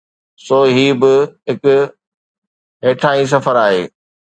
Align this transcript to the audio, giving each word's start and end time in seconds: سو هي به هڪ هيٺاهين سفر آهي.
سو 0.45 0.59
هي 0.75 0.87
به 1.01 1.13
هڪ 1.49 1.61
هيٺاهين 2.85 3.27
سفر 3.33 3.55
آهي. 3.65 3.83